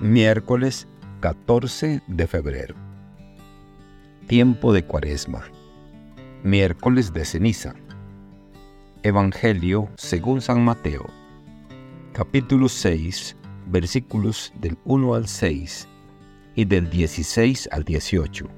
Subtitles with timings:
[0.00, 0.88] Miércoles
[1.20, 2.74] 14 de febrero.
[4.26, 5.44] Tiempo de Cuaresma.
[6.42, 7.74] Miércoles de ceniza.
[9.04, 11.06] Evangelio según San Mateo.
[12.12, 13.36] Capítulo 6,
[13.70, 15.88] versículos del 1 al 6
[16.56, 18.48] y del 16 al 18.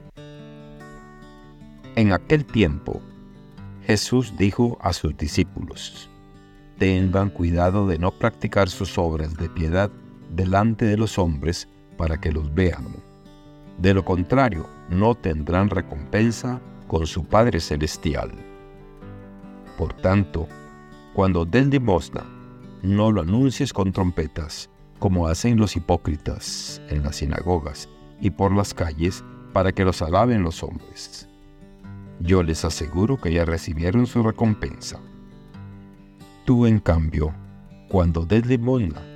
[1.97, 3.03] En aquel tiempo,
[3.87, 6.09] Jesús dijo a sus discípulos,
[6.79, 9.91] Tengan cuidado de no practicar sus obras de piedad
[10.37, 11.67] delante de los hombres
[11.97, 12.87] para que los vean.
[13.79, 18.31] De lo contrario, no tendrán recompensa con su Padre Celestial.
[19.77, 20.47] Por tanto,
[21.15, 22.25] cuando den limosna,
[22.83, 27.89] no lo anuncies con trompetas, como hacen los hipócritas en las sinagogas
[28.21, 31.29] y por las calles, para que los alaben los hombres.
[32.21, 35.01] Yo les aseguro que ya recibieron su recompensa.
[36.45, 37.35] Tú, en cambio,
[37.89, 39.16] cuando des limosna,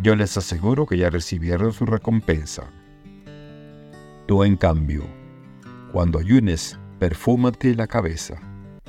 [0.00, 2.70] Yo les aseguro que ya recibieron su recompensa.
[4.26, 5.02] Tú, en cambio,
[5.92, 8.40] cuando ayunes, perfúmate la cabeza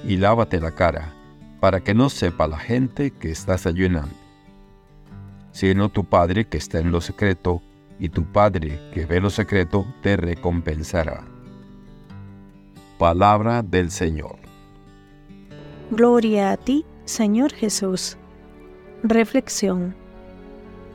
[0.03, 1.13] y lávate la cara,
[1.59, 4.15] para que no sepa la gente que estás ayunando,
[5.51, 7.61] sino tu Padre que está en lo secreto,
[7.97, 11.25] y tu Padre que ve lo secreto te recompensará.
[12.97, 14.37] Palabra del Señor.
[15.91, 18.17] Gloria a ti, Señor Jesús.
[19.03, 19.95] Reflexión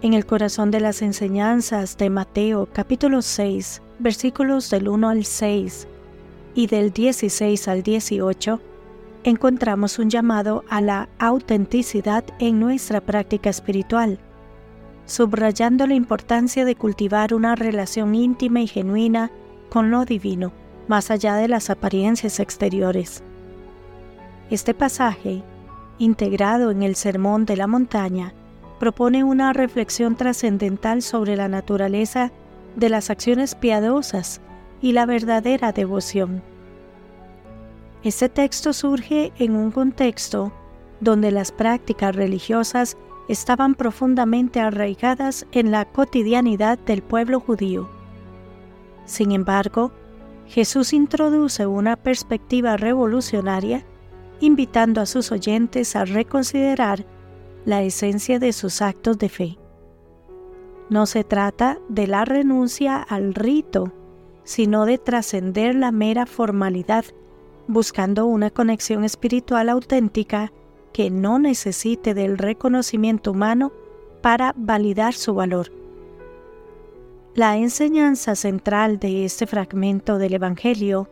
[0.04, 5.88] en el corazón de las enseñanzas de Mateo capítulo 6, versículos del 1 al 6
[6.54, 8.60] y del 16 al 18,
[9.24, 14.18] encontramos un llamado a la autenticidad en nuestra práctica espiritual,
[15.06, 19.30] subrayando la importancia de cultivar una relación íntima y genuina
[19.70, 20.52] con lo divino,
[20.86, 23.22] más allá de las apariencias exteriores.
[24.50, 25.42] Este pasaje,
[25.98, 28.34] integrado en el Sermón de la Montaña,
[28.84, 32.30] propone una reflexión trascendental sobre la naturaleza
[32.76, 34.42] de las acciones piadosas
[34.82, 36.42] y la verdadera devoción.
[38.02, 40.52] Este texto surge en un contexto
[41.00, 47.88] donde las prácticas religiosas estaban profundamente arraigadas en la cotidianidad del pueblo judío.
[49.06, 49.92] Sin embargo,
[50.46, 53.82] Jesús introduce una perspectiva revolucionaria,
[54.40, 57.06] invitando a sus oyentes a reconsiderar
[57.64, 59.58] la esencia de sus actos de fe.
[60.90, 63.92] No se trata de la renuncia al rito,
[64.44, 67.04] sino de trascender la mera formalidad,
[67.66, 70.52] buscando una conexión espiritual auténtica
[70.92, 73.72] que no necesite del reconocimiento humano
[74.20, 75.72] para validar su valor.
[77.34, 81.08] La enseñanza central de este fragmento del Evangelio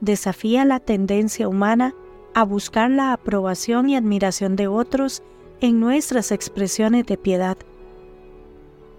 [0.00, 1.94] desafía la tendencia humana
[2.32, 5.22] a buscar la aprobación y admiración de otros
[5.60, 7.56] en nuestras expresiones de piedad.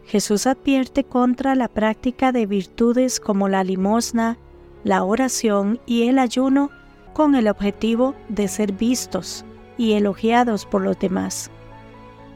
[0.06, 4.38] Jesús advierte contra la práctica de virtudes como la limosna,
[4.84, 6.70] la oración y el ayuno
[7.14, 9.46] con el objetivo de ser vistos
[9.78, 11.50] y elogiados por los demás.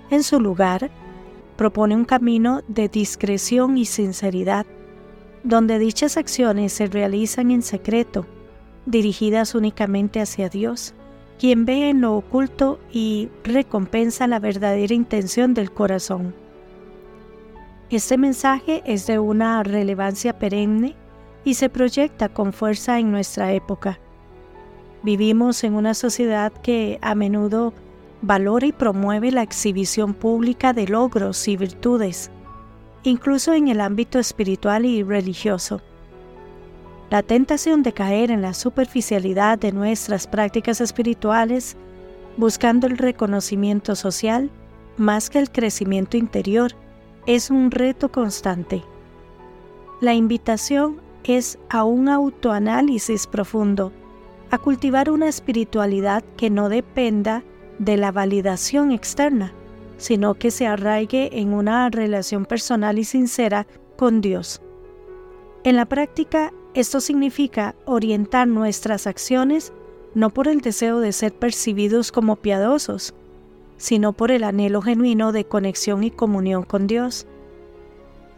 [0.09, 0.90] En su lugar,
[1.57, 4.66] propone un camino de discreción y sinceridad,
[5.44, 8.25] donde dichas acciones se realizan en secreto,
[8.86, 10.94] dirigidas únicamente hacia Dios
[11.40, 16.34] quien ve en lo oculto y recompensa la verdadera intención del corazón.
[17.90, 20.96] Este mensaje es de una relevancia perenne
[21.44, 24.00] y se proyecta con fuerza en nuestra época.
[25.04, 27.74] Vivimos en una sociedad que a menudo
[28.24, 32.32] valora y promueve la exhibición pública de logros y virtudes,
[33.04, 35.82] incluso en el ámbito espiritual y religioso.
[37.10, 41.78] La tentación de caer en la superficialidad de nuestras prácticas espirituales,
[42.36, 44.50] buscando el reconocimiento social
[44.98, 46.72] más que el crecimiento interior,
[47.28, 48.84] es un reto constante.
[50.02, 53.92] La invitación es a un autoanálisis profundo,
[54.51, 57.44] a cultivar una espiritualidad que no dependa
[57.78, 59.54] de la validación externa,
[59.98, 64.62] sino que se arraigue en una relación personal y sincera con Dios.
[65.63, 69.72] En la práctica, esto significa orientar nuestras acciones
[70.13, 73.13] no por el deseo de ser percibidos como piadosos,
[73.77, 77.27] sino por el anhelo genuino de conexión y comunión con Dios.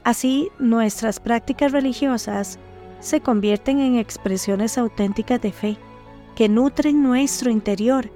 [0.03, 2.59] Así, nuestras prácticas religiosas
[2.99, 5.77] se convierten en expresiones auténticas de fe
[6.35, 8.11] que nutren nuestro interior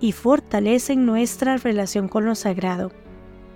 [0.00, 2.92] y fortalecen nuestra relación con lo sagrado.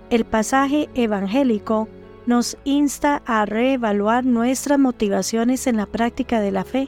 [0.09, 1.87] El pasaje evangélico
[2.29, 6.87] nos insta a reevaluar nuestras motivaciones en la práctica de la fe,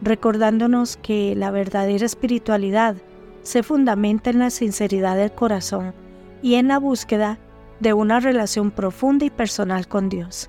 [0.00, 2.96] recordándonos que la verdadera espiritualidad
[3.42, 5.92] se fundamenta en la sinceridad del corazón
[6.40, 7.38] y en la búsqueda
[7.80, 10.48] de una relación profunda y personal con Dios.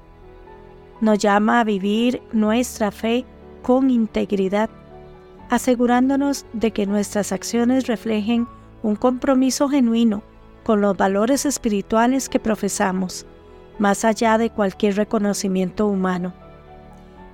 [1.02, 3.26] Nos llama a vivir nuestra fe
[3.64, 4.70] con integridad,
[5.50, 8.48] asegurándonos de que nuestras acciones reflejen
[8.82, 10.24] un compromiso genuino
[10.64, 13.26] con los valores espirituales que profesamos,
[13.80, 16.34] más allá de cualquier reconocimiento humano.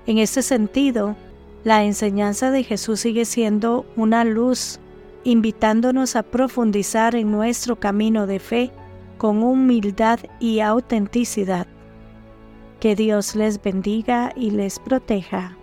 [0.07, 1.15] En este sentido,
[1.63, 4.79] la enseñanza de Jesús sigue siendo una luz,
[5.23, 8.71] invitándonos a profundizar en nuestro camino de fe
[9.17, 11.67] con humildad y autenticidad.
[12.79, 15.55] Que Dios les bendiga y les proteja.